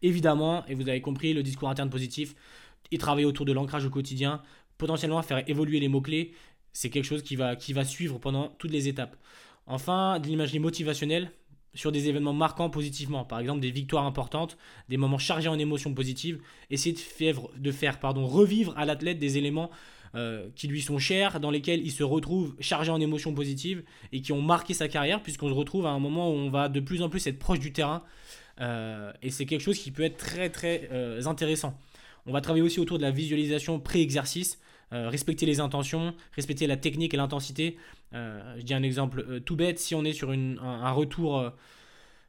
[0.00, 2.34] Évidemment, et vous avez compris, le discours interne positif,
[2.90, 4.42] et travailler autour de l'ancrage au quotidien,
[4.78, 6.32] potentiellement faire évoluer les mots-clés,
[6.72, 9.16] c'est quelque chose qui va, suivre pendant toutes les étapes.
[9.66, 11.30] Enfin, de l'imagerie motivationnelle
[11.72, 14.56] sur des événements marquants positivement, par exemple des victoires importantes,
[14.88, 19.18] des moments chargés en émotions positives, essayer de faire, de faire pardon, revivre à l'athlète
[19.18, 19.70] des éléments
[20.14, 24.20] euh, qui lui sont chers, dans lesquels il se retrouve chargé en émotions positives et
[24.20, 26.78] qui ont marqué sa carrière, puisqu'on se retrouve à un moment où on va de
[26.78, 28.04] plus en plus être proche du terrain.
[28.60, 31.76] Euh, et c'est quelque chose qui peut être très très euh, intéressant.
[32.26, 34.58] On va travailler aussi autour de la visualisation pré-exercice.
[34.92, 37.78] Euh, respecter les intentions, respecter la technique et l'intensité.
[38.12, 41.50] Euh, je dis un exemple euh, tout bête, si on est sur un, retour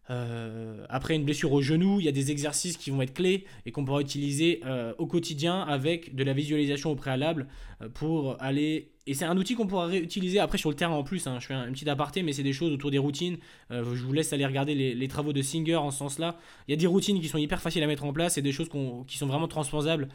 [0.09, 3.45] euh, après une blessure au genou, il y a des exercices qui vont être clés
[3.65, 7.47] et qu'on pourra utiliser euh, au quotidien avec de la visualisation au préalable
[7.81, 8.91] euh, pour aller.
[9.07, 11.25] Et c'est un outil qu'on pourra réutiliser après sur le terrain en plus.
[11.27, 11.37] Hein.
[11.39, 13.37] Je fais un, petit aparté, mais c'est des choses autour des routines.
[13.69, 16.37] je vous laisse aller regarder les, travaux de Singer en ce sens-là.
[16.67, 18.51] Il y a des routines qui sont hyper faciles à mettre en place et des
[18.51, 18.67] choses
[19.07, 20.07] qui sont vraiment transposables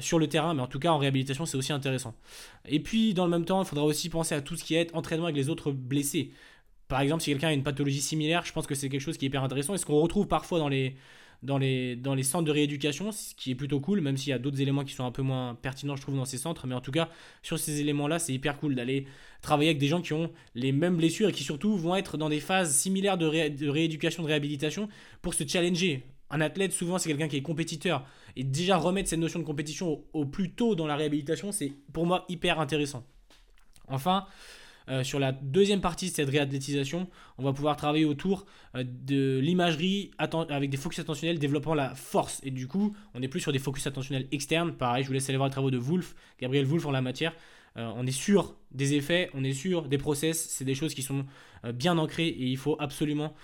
[0.00, 2.14] sur le terrain, mais en tout cas en réhabilitation, c'est aussi intéressant.
[2.66, 4.94] Et puis dans le même temps, il faudra aussi penser à tout ce qui est
[4.94, 6.30] entraînement avec les autres blessés.
[6.90, 9.24] Par exemple, si quelqu'un a une pathologie similaire, je pense que c'est quelque chose qui
[9.24, 10.96] est hyper intéressant et ce qu'on retrouve parfois dans les,
[12.24, 14.92] centres de rééducation, ce qui est plutôt cool, même s'il y a d'autres éléments qui
[14.92, 16.66] sont un peu moins pertinents, je trouve, dans ces centres.
[16.66, 17.08] Mais en tout cas,
[17.42, 19.06] sur ces éléments-là, c'est hyper cool d'aller
[19.40, 22.28] travailler avec des gens qui ont les mêmes blessures et qui surtout vont être dans
[22.28, 23.26] des phases similaires de,
[23.68, 24.88] rééducation, de réhabilitation
[25.22, 26.02] pour se challenger.
[26.28, 28.04] Un athlète, souvent, c'est quelqu'un qui est compétiteur.
[28.34, 32.04] Et déjà remettre cette notion de compétition au plus tôt dans la réhabilitation, c'est pour
[32.04, 33.06] moi hyper intéressant.
[33.86, 34.26] Enfin,
[34.88, 39.38] euh, sur la deuxième partie de cette réathlétisation, on va pouvoir travailler autour euh, de
[39.38, 42.40] l'imagerie avec des focus attentionnels développant la force.
[42.44, 44.72] Et du coup, on n'est plus sur des focus attentionnels externes.
[44.72, 47.34] Pareil, je vous laisse aller voir les travaux de Wolf, Gabriel Wolf en la matière.
[47.76, 51.02] Euh, on est sûr des effets, on est sûr des process, c'est des choses qui
[51.02, 51.24] sont
[51.74, 53.34] bien ancrées et il faut absolument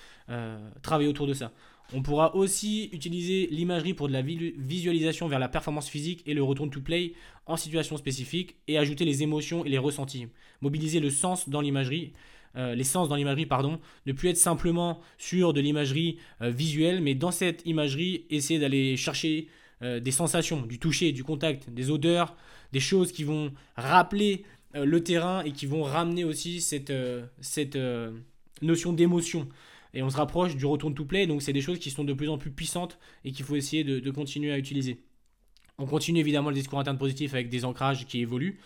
[0.82, 1.52] travailler autour de ça.
[1.92, 6.42] On pourra aussi utiliser l'imagerie pour de la visualisation vers la performance physique et le
[6.42, 7.12] retour to play
[7.46, 10.26] en situation spécifique et ajouter les émotions et les ressentis.
[10.60, 12.12] Mobiliser le sens dans l'imagerie,
[12.56, 17.00] euh, les sens dans l'imagerie, pardon, ne plus être simplement sur de l'imagerie euh, visuelle,
[17.02, 19.48] mais dans cette imagerie, essayer d'aller chercher
[19.82, 22.34] euh, des sensations, du toucher, du contact, des odeurs,
[22.72, 24.44] des choses qui vont rappeler
[24.74, 26.92] le terrain et qui vont ramener aussi cette
[28.60, 29.48] notion d'émotion
[29.96, 31.26] et on se rapproche du retour to play.
[31.26, 33.82] Donc c'est des choses qui sont de plus en plus puissantes et qu'il faut essayer
[33.82, 35.00] de, continuer à utiliser.
[35.78, 38.58] On continue évidemment le discours interne positif avec des ancrages qui évoluent.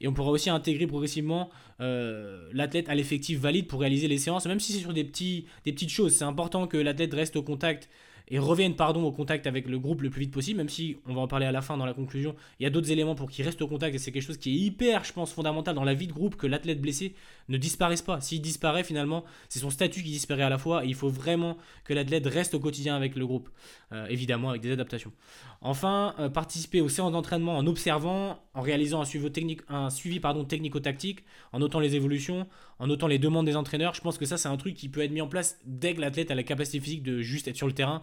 [0.00, 1.48] Et on pourra aussi intégrer progressivement
[1.80, 5.72] euh, l'athlète à l'effectif valide pour réaliser les séances, même si c'est sur des, des
[5.72, 6.14] petites choses.
[6.14, 7.88] C'est important que l'athlète reste au contact
[8.28, 11.14] et reviennent pardon, au contact avec le groupe le plus vite possible, même si on
[11.14, 12.34] va en parler à la fin dans la conclusion.
[12.58, 14.50] Il y a d'autres éléments pour qu'ils restent au contact et c'est quelque chose qui
[14.50, 17.14] est hyper, je pense, fondamental dans la vie de groupe que l'athlète blessé
[17.48, 18.20] ne disparaisse pas.
[18.20, 21.58] S'il disparaît, finalement, c'est son statut qui disparaît à la fois et il faut vraiment
[21.84, 23.50] que l'athlète reste au quotidien avec le groupe,
[23.92, 25.12] euh, évidemment avec des adaptations.
[25.66, 30.20] Enfin, euh, participer aux séances d'entraînement en observant, en réalisant un suivi, technique, un suivi
[30.20, 32.46] pardon, technico-tactique, en notant les évolutions,
[32.78, 33.94] en notant les demandes des entraîneurs.
[33.94, 36.02] Je pense que ça, c'est un truc qui peut être mis en place dès que
[36.02, 38.02] l'athlète a la capacité physique de juste être sur le terrain,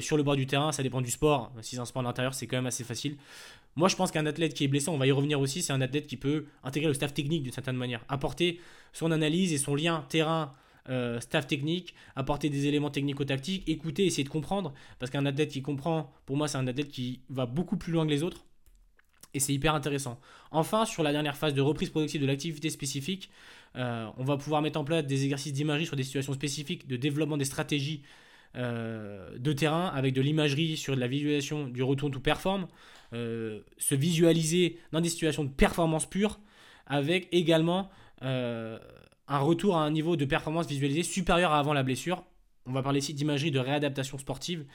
[0.00, 0.70] sur le bord du terrain.
[0.70, 1.50] Ça dépend du sport.
[1.62, 3.16] Si c'est un sport d'intérieur, c'est quand même assez facile.
[3.74, 5.80] Moi, je pense qu'un athlète qui est blessé, on va y revenir aussi, c'est un
[5.80, 8.60] athlète qui peut intégrer le staff technique d'une certaine manière, apporter
[8.92, 10.52] son analyse et son lien terrain.
[10.88, 15.60] Euh, staff technique, apporter des éléments technico-tactiques, écouter, essayer de comprendre, parce qu'un athlète qui
[15.60, 18.46] comprend, pour moi, c'est un athlète qui va beaucoup plus loin que les autres,
[19.34, 20.18] et c'est hyper intéressant.
[20.50, 23.28] Enfin, sur la dernière phase de reprise productive de l'activité spécifique,
[23.76, 26.96] euh, on va pouvoir mettre en place des exercices d'imagerie sur des situations spécifiques, de
[26.96, 28.02] développement des stratégies
[28.56, 32.66] euh, de terrain avec de l'imagerie sur de la visualisation du retour to perform,
[33.12, 36.40] se visualiser dans des situations de performance pure,
[36.86, 37.90] avec également
[39.28, 42.24] un retour à un niveau de performance visualisé supérieur à avant la blessure.
[42.66, 44.66] On va parler ici d'imagerie de réadaptation sportive.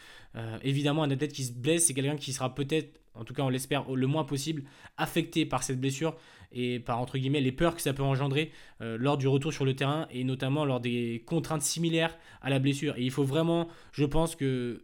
[0.63, 3.49] évidemment, un athlète qui se blesse, c'est quelqu'un qui sera peut-être en tout cas on
[3.49, 4.63] l'espère le moins possible,
[4.97, 6.15] affecté par cette blessure
[6.51, 9.65] et par entre guillemets les peurs que ça peut engendrer euh, lors du retour sur
[9.65, 12.97] le terrain et notamment lors des contraintes similaires à la blessure.
[12.97, 14.83] Et il faut vraiment, je pense que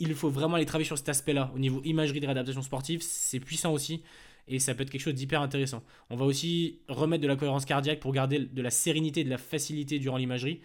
[0.00, 3.40] il faut vraiment aller travailler sur cet aspect-là au niveau imagerie de réadaptation sportive, c'est
[3.40, 4.02] puissant aussi
[4.48, 5.82] et ça peut être quelque chose d'hyper intéressant.
[6.10, 9.38] On va aussi remettre de la cohérence cardiaque pour garder de la sérénité, de la
[9.38, 10.60] facilité durant l'imagerie.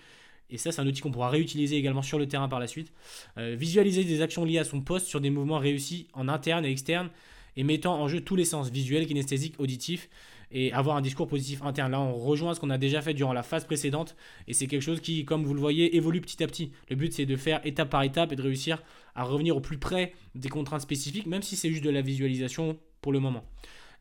[0.50, 2.92] Et ça, c'est un outil qu'on pourra réutiliser également sur le terrain par la suite.
[3.38, 6.72] Euh, visualiser des actions liées à son poste sur des mouvements réussis en interne et
[6.72, 7.10] externe
[7.56, 10.10] et mettant en jeu tous les sens, visuels, kinesthésiques, auditifs,
[10.52, 11.92] et avoir un discours positif interne.
[11.92, 14.16] Là, on rejoint ce qu'on a déjà fait durant la phase précédente,
[14.48, 16.72] et c'est quelque chose qui, comme vous le voyez, évolue petit à petit.
[16.90, 18.82] Le but, c'est de faire étape par étape et de réussir
[19.16, 22.78] à revenir au plus près des contraintes spécifiques, même si c'est juste de la visualisation
[23.02, 23.44] pour le moment.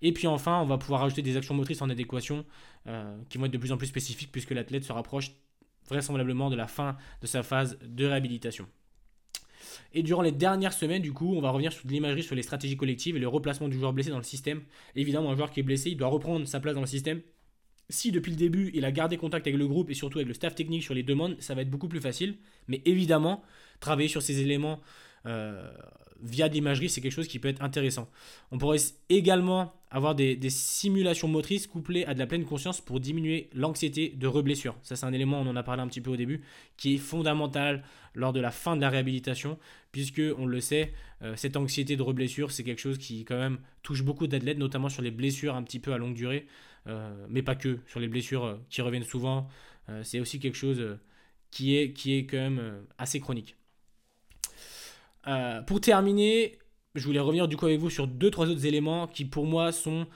[0.02, 2.44] Et puis enfin, on va pouvoir rajouter des actions motrices en adéquation
[2.86, 5.32] euh, qui vont être de plus en plus spécifiques puisque l'athlète se rapproche
[5.88, 8.66] vraisemblablement de la fin de sa phase de réhabilitation.
[9.94, 12.42] Et durant les dernières semaines, du coup, on va revenir sur de l'imagerie sur les
[12.42, 14.62] stratégies collectives et le replacement du joueur blessé dans le système.
[14.94, 17.22] Évidemment, un joueur qui est blessé, il doit reprendre sa place dans le système.
[17.88, 20.34] Si depuis le début, il a gardé contact avec le groupe et surtout avec le
[20.34, 22.36] staff technique sur les demandes, ça va être beaucoup plus facile.
[22.66, 23.42] Mais évidemment,
[23.80, 24.80] travailler sur ces éléments
[25.26, 25.70] euh,
[26.20, 28.08] via de l'imagerie, c'est quelque chose qui peut être intéressant.
[28.50, 28.78] On pourrait
[29.08, 34.26] également avoir des, simulations motrices couplées à de la pleine conscience pour diminuer l'anxiété de
[34.26, 34.76] reblessure.
[34.82, 36.42] Ça, c'est un élément, on en a parlé un petit peu au début,
[36.76, 39.58] qui est fondamental lors de la fin de la réhabilitation,
[39.92, 43.58] puisque, on le sait, euh, cette anxiété de reblessure, c'est quelque chose qui, quand même,
[43.82, 46.46] touche beaucoup d'athlètes, notamment sur les blessures un petit peu à longue durée,
[46.88, 49.48] euh, mais pas que, sur les blessures qui reviennent souvent.
[50.02, 50.98] c'est aussi quelque chose
[51.50, 53.56] qui est, qui est quand même assez chronique.
[55.66, 56.58] Pour terminer,
[56.94, 59.72] je voulais revenir du coup avec vous sur deux trois autres éléments qui pour moi
[59.72, 60.06] sont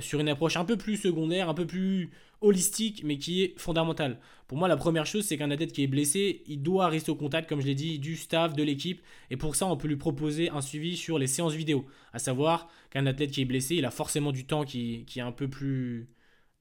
[0.00, 4.18] sur une approche un peu plus secondaire, un peu plus holistique, mais qui est fondamentale.
[4.46, 7.16] Pour moi, la première chose, c'est qu'un athlète qui est blessé, il doit rester au
[7.16, 9.02] contact, comme je l'ai dit, du staff, de l'équipe.
[9.30, 11.86] Et pour ça, on peut lui proposer un suivi sur les séances vidéo.
[12.12, 15.32] À savoir qu'un athlète qui est blessé, il a forcément du temps qui, est un
[15.32, 16.08] peu plus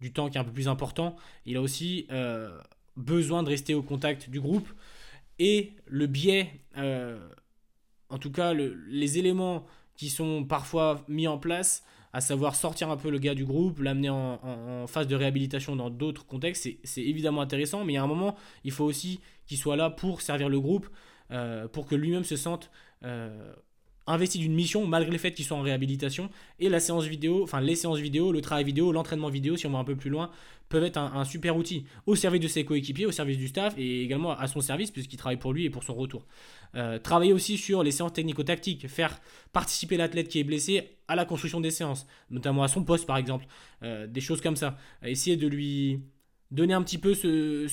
[0.02, 1.16] du temps qui est un peu plus important.
[1.46, 2.58] Il a aussi euh,
[2.96, 4.68] besoin de rester au contact du groupe.
[5.38, 7.20] Et le biais, euh,
[8.10, 9.66] en tout cas, les éléments
[9.96, 13.82] qui sont parfois mis en place à savoir sortir un peu le gars du groupe,
[13.82, 18.38] l'amener en, phase de réhabilitation dans d'autres contextes, c'est évidemment intéressant, mais a un moment,
[18.64, 20.88] il faut aussi qu'il soit là pour servir le groupe,
[21.32, 22.72] euh, pour que lui-même se sente
[23.04, 23.54] euh,
[24.08, 26.30] investi d'une mission malgré le fait qu'il soit en réhabilitation.
[26.60, 29.72] Et la séance vidéo, enfin les séances vidéo, le travail vidéo, l'entraînement vidéo, si on
[29.72, 30.32] va un peu plus loin,
[30.70, 34.04] peuvent être un, super outil au service de ses coéquipiers, au service du staff et
[34.04, 36.26] également à son service puisqu'il travaille pour lui et pour son retour.
[36.76, 39.20] Euh, travailler aussi sur les séances technico-tactiques, faire
[39.54, 43.18] participer l'athlète qui est blessé à la construction des séances, notamment à son poste par
[43.18, 43.46] exemple,
[43.84, 44.78] euh, des choses comme ça.
[45.04, 46.02] essayer de lui
[46.52, 47.68] donner un petit peu ce,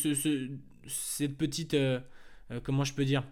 [0.87, 2.01] cette petite, euh,
[2.63, 3.25] comment je peux dire,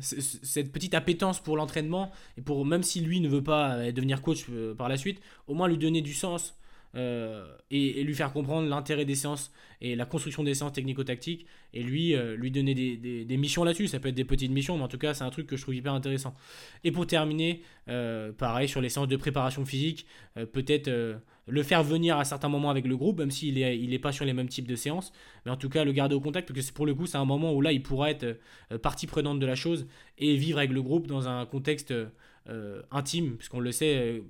[0.00, 4.46] cette petite appétence pour l'entraînement et pour même si lui ne veut pas devenir coach
[4.76, 6.56] par la suite, au moins lui donner du sens
[6.96, 11.82] euh, et, lui faire comprendre l'intérêt des séances et la construction des séances technico-tactiques et
[11.82, 13.88] lui, euh, lui donner des, missions là-dessus.
[13.88, 15.62] Ça peut être des petites missions, mais en tout cas, c'est un truc que je
[15.62, 16.34] trouve hyper intéressant.
[16.84, 20.06] Et pour terminer, euh, pareil, sur les séances de préparation physique,
[20.52, 20.90] peut-être
[21.48, 24.12] le faire venir à certains moments avec le groupe, même s'il n'est il est pas
[24.12, 25.12] sur les mêmes types de séances,
[25.44, 27.24] mais en tout cas le garder au contact, parce que pour le coup, c'est un
[27.24, 28.38] moment où là, il pourra être
[28.82, 29.86] partie prenante de la chose
[30.18, 31.92] et vivre avec le groupe dans un contexte
[32.90, 34.22] intime, puisqu'on le sait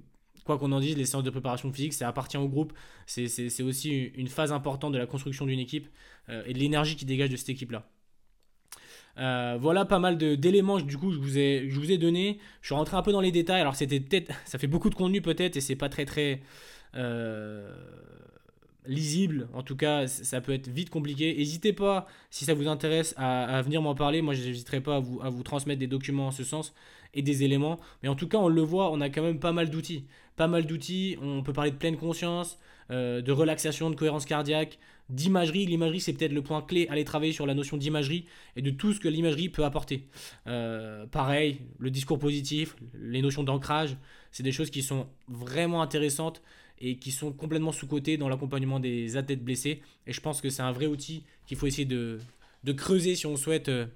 [0.46, 2.72] quoi qu'on en dise, les séances de préparation physique, ça appartient au groupe.
[3.06, 5.88] C'est aussi une phase importante de la construction d'une équipe
[6.28, 7.88] euh, et de l'énergie qui dégage de cette équipe-là.
[9.18, 12.38] Euh, voilà pas mal d'éléments du coup je vous ai je vous ai donné.
[12.60, 13.60] Je suis rentré un peu dans les détails.
[13.60, 16.42] Alors c'était peut-être ça fait beaucoup de contenu peut-être et c'est pas très très
[16.94, 17.74] euh,
[18.86, 19.48] lisible.
[19.52, 21.34] En tout cas, ça peut être vite compliqué.
[21.36, 24.22] N'hésitez pas, si ça vous intéresse, à, venir m'en parler.
[24.22, 26.72] Moi, je n'hésiterai pas à vous, à vous transmettre des documents en ce sens
[27.16, 27.80] et des éléments.
[28.02, 30.04] Mais en tout cas, on le voit, on a quand même pas mal d'outils
[30.36, 31.16] pas mal d'outils.
[31.20, 32.58] On peut parler de pleine conscience,
[32.90, 35.66] euh, de relaxation, de cohérence cardiaque, d'imagerie.
[35.66, 36.86] L'imagerie, c'est peut-être le point clé.
[36.88, 40.06] Aller travailler sur la notion d'imagerie et de tout ce que l'imagerie peut apporter.
[40.46, 43.96] Euh, pareil, le discours positif, les notions d'ancrage,
[44.30, 46.42] c'est des choses qui sont vraiment intéressantes
[46.78, 49.80] et qui sont complètement sous-cotées dans l'accompagnement des athlètes blessés.
[50.06, 52.18] Et je pense que c'est un vrai outil qu'il faut essayer de,
[52.76, 53.86] creuser si on souhaite euh,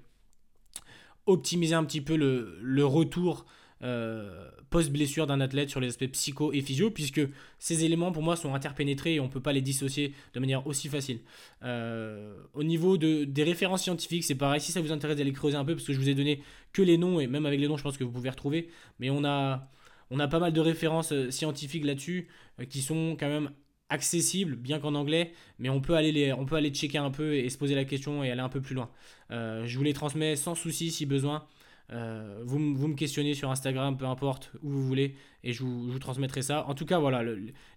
[1.25, 3.45] optimiser un petit peu le, le retour
[3.83, 7.21] euh, post-blessure d'un athlète sur les aspects psycho et physio, puisque
[7.57, 10.65] ces éléments pour moi sont interpénétrés et on ne peut pas les dissocier de manière
[10.67, 11.19] aussi facile.
[11.63, 15.57] Euh, au niveau de, des références scientifiques, c'est pareil, si ça vous intéresse d'aller creuser
[15.57, 16.41] un peu, parce que je vous ai donné
[16.73, 19.09] que les noms, et même avec les noms, je pense que vous pouvez retrouver, mais
[19.09, 19.67] on a,
[20.09, 22.27] on a pas mal de références euh, scientifiques là-dessus
[22.69, 23.49] qui sont quand même
[23.91, 27.35] accessibles, bien qu'en anglais, mais on peut, aller les, on peut aller checker un peu
[27.35, 28.89] et, se poser la question et aller un peu plus loin.
[29.29, 31.45] je vous les transmets sans souci si besoin.
[31.93, 35.99] Euh, vous, vous, me questionnez sur Instagram, peu importe, où vous voulez, et je vous,
[35.99, 36.65] transmettrai ça.
[36.67, 37.21] En tout cas, voilà,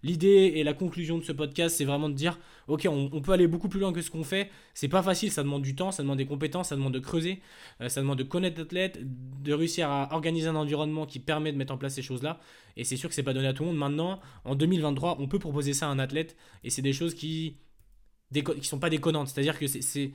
[0.03, 3.47] l'idée et la conclusion de ce podcast, c'est vraiment de dire, ok, on, peut aller
[3.47, 4.49] beaucoup plus loin que ce qu'on fait.
[4.73, 7.41] C'est pas facile, ça demande du temps, ça demande des compétences, ça demande de creuser,
[7.81, 11.57] euh, ça demande de connaître l'athlète, de réussir à organiser un environnement qui permet de
[11.57, 12.39] mettre en place ces choses-là.
[12.77, 13.77] Et c'est sûr que c'est pas donné à tout le monde.
[13.77, 17.57] Maintenant, en 2023, on peut proposer ça à un athlète, et c'est des choses qui,
[18.33, 19.27] qui sont pas déconnantes.
[19.27, 20.11] C'est-à-dire que c'est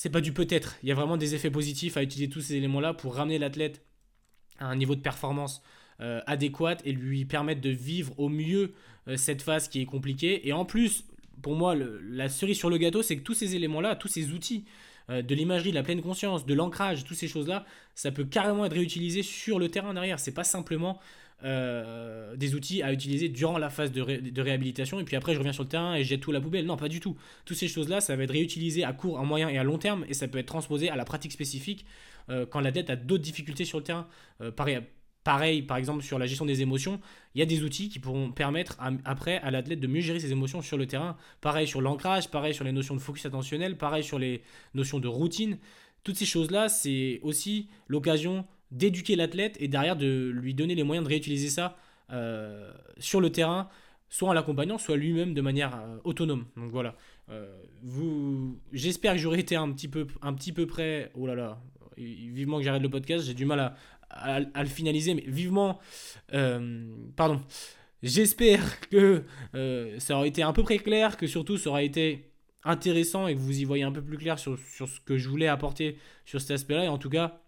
[0.00, 0.76] c'est pas du peut-être.
[0.82, 3.84] Il y a vraiment des effets positifs à utiliser tous ces éléments-là pour ramener l'athlète
[4.58, 5.62] à un niveau de performance
[6.00, 8.72] euh, adéquat et lui permettre de vivre au mieux
[9.08, 10.48] euh, cette phase qui est compliquée.
[10.48, 11.04] Et en plus,
[11.42, 14.64] pour moi, la cerise sur le gâteau, c'est que tous ces éléments-là, tous ces outils,
[15.10, 18.64] euh, de l'imagerie, de la pleine conscience, de l'ancrage, toutes ces choses-là, ça peut carrément
[18.64, 20.20] être réutilisé sur le terrain derrière.
[20.20, 21.00] C'est pas simplement
[21.42, 25.54] euh, des outils à utiliser durant la phase de, réhabilitation et puis après je reviens
[25.54, 26.66] sur le terrain et je jette tout à la poubelle.
[26.66, 27.16] Non, pas du tout.
[27.44, 30.04] Toutes ces choses-là, ça va être réutilisé à court, à moyen et à long terme
[30.08, 31.86] et ça peut être transposé à la pratique spécifique
[32.28, 34.06] euh, quand la tête a d'autres difficultés sur le terrain.
[34.54, 34.80] Pareil,
[35.24, 37.00] pareil, par exemple, sur la gestion des émotions,
[37.34, 40.32] il y a des outils qui pourront permettre après à l'athlète de mieux gérer ses
[40.32, 41.16] émotions sur le terrain.
[41.40, 44.42] Pareil sur l'ancrage, pareil sur les notions de focus attentionnel, pareil sur les
[44.74, 45.58] notions de routine.
[46.02, 51.04] Toutes ces choses-là, c'est aussi l'occasion d'éduquer l'athlète et derrière de lui donner les moyens
[51.04, 51.76] de réutiliser ça
[52.12, 53.68] euh, sur le terrain,
[54.08, 56.46] soit en l'accompagnant, soit lui-même de manière euh, autonome.
[56.56, 56.96] Donc voilà.
[57.30, 61.10] Euh, vous, j'espère que j'aurai été un petit peu, un petit peu près.
[61.14, 61.60] Oh là là,
[61.96, 63.26] vivement que j'arrête le podcast.
[63.26, 63.76] J'ai du mal à,
[64.10, 65.78] à, le finaliser, mais vivement.
[67.16, 67.40] pardon.
[68.02, 69.24] J'espère que
[69.98, 72.30] ça aura été un peu près clair, que surtout ça aura été
[72.64, 75.28] intéressant et que vous y voyez un peu plus clair sur, sur ce que je
[75.28, 76.84] voulais apporter sur cet aspect-là.
[76.84, 77.40] Et en tout cas,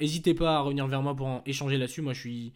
[0.00, 2.02] n'hésitez pas à revenir vers moi pour en échanger là-dessus.
[2.02, 2.52] Moi, je suis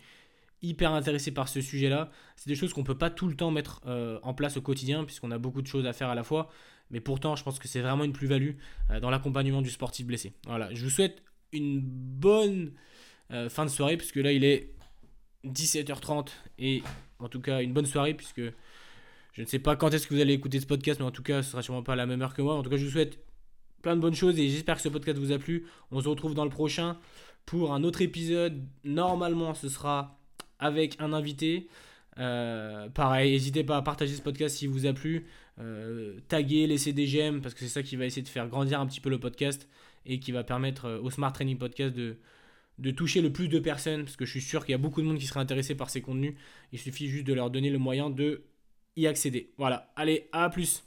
[0.63, 2.11] hyper intéressé par ce sujet-là.
[2.37, 4.63] C'est des choses qu'on ne peut pas tout le temps mettre euh, en place au
[4.63, 6.49] quotidien, puisqu'on a beaucoup de choses à faire à la fois.
[6.91, 8.53] Mais pourtant, je pense que c'est vraiment une plus-value
[8.91, 10.35] euh, dans l'accompagnement du sportif blessé.
[10.47, 12.73] Voilà, je vous souhaite une bonne
[13.31, 14.71] euh, fin de soirée, puisque là, il est
[15.47, 16.83] 17h30, et
[17.19, 18.43] en tout cas, une bonne soirée, puisque
[19.33, 21.23] je ne sais pas quand est-ce que vous allez écouter ce podcast, mais en tout
[21.23, 22.55] cas, ce sera sûrement pas la même heure que moi.
[22.55, 23.19] En tout cas, je vous souhaite
[23.83, 25.67] plein de bonnes choses, et j'espère que ce podcast vous a plu.
[25.91, 26.99] On se retrouve dans le prochain
[27.47, 28.63] pour un autre épisode.
[28.85, 30.19] Normalement, ce sera
[30.59, 31.69] avec un invité.
[32.19, 35.27] Euh, pareil, n'hésitez pas à partager ce podcast si vous a plu.
[35.59, 38.81] Euh, taguer, laisser des j'aime parce que c'est ça qui va essayer de faire grandir
[38.81, 39.69] un petit peu le podcast
[40.07, 42.17] et qui va permettre euh, au Smart Training Podcast de,
[42.97, 45.07] toucher le plus de personnes parce que je suis sûr qu'il y a beaucoup de
[45.07, 46.35] monde qui serait intéressé par ces contenus.
[46.73, 48.43] Il suffit juste de leur donner le moyen de
[48.97, 49.53] y accéder.
[49.57, 50.85] Voilà, allez, à plus